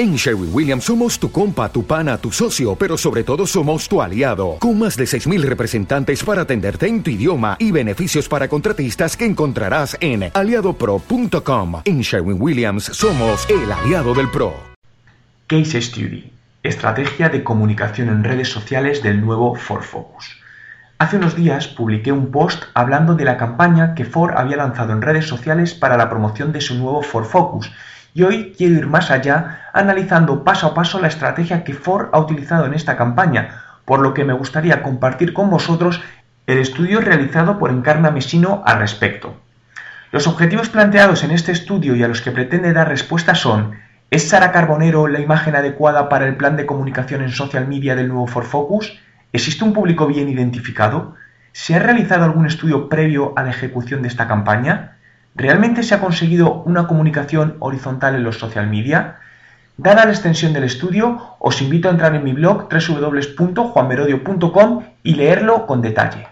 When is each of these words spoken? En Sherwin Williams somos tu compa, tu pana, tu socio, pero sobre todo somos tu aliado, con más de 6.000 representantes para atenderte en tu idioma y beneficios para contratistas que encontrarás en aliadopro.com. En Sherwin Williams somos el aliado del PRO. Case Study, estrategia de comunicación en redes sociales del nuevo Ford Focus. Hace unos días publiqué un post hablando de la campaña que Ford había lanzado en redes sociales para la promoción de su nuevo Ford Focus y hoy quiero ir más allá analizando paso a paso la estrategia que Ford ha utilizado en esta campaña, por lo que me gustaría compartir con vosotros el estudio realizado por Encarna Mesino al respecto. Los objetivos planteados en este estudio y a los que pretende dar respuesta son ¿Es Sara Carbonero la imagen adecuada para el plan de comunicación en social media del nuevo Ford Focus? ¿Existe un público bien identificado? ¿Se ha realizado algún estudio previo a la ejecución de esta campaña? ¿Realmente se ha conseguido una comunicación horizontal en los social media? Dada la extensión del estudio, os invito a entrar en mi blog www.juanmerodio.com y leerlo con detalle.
En 0.00 0.16
Sherwin 0.16 0.48
Williams 0.50 0.84
somos 0.84 1.18
tu 1.18 1.30
compa, 1.30 1.68
tu 1.68 1.84
pana, 1.84 2.16
tu 2.16 2.32
socio, 2.32 2.74
pero 2.74 2.96
sobre 2.96 3.22
todo 3.22 3.46
somos 3.46 3.86
tu 3.86 4.00
aliado, 4.00 4.56
con 4.58 4.78
más 4.78 4.96
de 4.96 5.04
6.000 5.04 5.42
representantes 5.42 6.24
para 6.24 6.40
atenderte 6.40 6.86
en 6.86 7.02
tu 7.02 7.10
idioma 7.10 7.58
y 7.58 7.70
beneficios 7.70 8.26
para 8.26 8.48
contratistas 8.48 9.14
que 9.14 9.26
encontrarás 9.26 9.98
en 10.00 10.30
aliadopro.com. 10.32 11.82
En 11.84 12.00
Sherwin 12.00 12.40
Williams 12.40 12.84
somos 12.84 13.46
el 13.50 13.70
aliado 13.70 14.14
del 14.14 14.30
PRO. 14.30 14.54
Case 15.46 15.82
Study, 15.82 16.32
estrategia 16.62 17.28
de 17.28 17.44
comunicación 17.44 18.08
en 18.08 18.24
redes 18.24 18.48
sociales 18.48 19.02
del 19.02 19.20
nuevo 19.20 19.54
Ford 19.54 19.82
Focus. 19.82 20.40
Hace 20.96 21.18
unos 21.18 21.36
días 21.36 21.68
publiqué 21.68 22.10
un 22.10 22.30
post 22.30 22.62
hablando 22.72 23.16
de 23.16 23.26
la 23.26 23.36
campaña 23.36 23.94
que 23.94 24.06
Ford 24.06 24.32
había 24.34 24.56
lanzado 24.56 24.94
en 24.94 25.02
redes 25.02 25.26
sociales 25.26 25.74
para 25.74 25.98
la 25.98 26.08
promoción 26.08 26.52
de 26.52 26.62
su 26.62 26.76
nuevo 26.76 27.02
Ford 27.02 27.26
Focus 27.26 27.70
y 28.14 28.22
hoy 28.22 28.54
quiero 28.56 28.74
ir 28.74 28.86
más 28.86 29.10
allá 29.10 29.62
analizando 29.72 30.44
paso 30.44 30.68
a 30.68 30.74
paso 30.74 31.00
la 31.00 31.08
estrategia 31.08 31.64
que 31.64 31.74
Ford 31.74 32.08
ha 32.12 32.18
utilizado 32.18 32.66
en 32.66 32.74
esta 32.74 32.96
campaña, 32.96 33.62
por 33.84 34.00
lo 34.00 34.14
que 34.14 34.24
me 34.24 34.32
gustaría 34.32 34.82
compartir 34.82 35.32
con 35.32 35.50
vosotros 35.50 36.00
el 36.46 36.58
estudio 36.58 37.00
realizado 37.00 37.58
por 37.58 37.70
Encarna 37.70 38.10
Mesino 38.10 38.62
al 38.66 38.78
respecto. 38.78 39.36
Los 40.12 40.26
objetivos 40.26 40.68
planteados 40.68 41.22
en 41.22 41.30
este 41.30 41.52
estudio 41.52 41.94
y 41.94 42.02
a 42.02 42.08
los 42.08 42.20
que 42.20 42.32
pretende 42.32 42.72
dar 42.72 42.88
respuesta 42.88 43.34
son 43.34 43.76
¿Es 44.10 44.28
Sara 44.28 44.50
Carbonero 44.50 45.06
la 45.06 45.20
imagen 45.20 45.54
adecuada 45.54 46.08
para 46.08 46.26
el 46.26 46.36
plan 46.36 46.56
de 46.56 46.66
comunicación 46.66 47.22
en 47.22 47.30
social 47.30 47.68
media 47.68 47.94
del 47.94 48.08
nuevo 48.08 48.26
Ford 48.26 48.46
Focus? 48.46 48.98
¿Existe 49.32 49.62
un 49.62 49.72
público 49.72 50.08
bien 50.08 50.28
identificado? 50.28 51.14
¿Se 51.52 51.76
ha 51.76 51.78
realizado 51.78 52.24
algún 52.24 52.46
estudio 52.46 52.88
previo 52.88 53.32
a 53.36 53.44
la 53.44 53.50
ejecución 53.50 54.02
de 54.02 54.08
esta 54.08 54.26
campaña? 54.26 54.96
¿Realmente 55.34 55.82
se 55.82 55.94
ha 55.94 56.00
conseguido 56.00 56.62
una 56.64 56.86
comunicación 56.86 57.56
horizontal 57.60 58.14
en 58.14 58.24
los 58.24 58.38
social 58.38 58.66
media? 58.66 59.18
Dada 59.76 60.04
la 60.04 60.10
extensión 60.10 60.52
del 60.52 60.64
estudio, 60.64 61.36
os 61.38 61.62
invito 61.62 61.88
a 61.88 61.92
entrar 61.92 62.14
en 62.14 62.24
mi 62.24 62.32
blog 62.32 62.68
www.juanmerodio.com 62.68 64.84
y 65.02 65.14
leerlo 65.14 65.66
con 65.66 65.80
detalle. 65.80 66.26